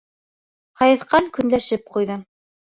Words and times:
Һайыҫҡан 0.83 1.29
көнләшеп 1.37 1.87
ҡуйҙы. 1.95 2.21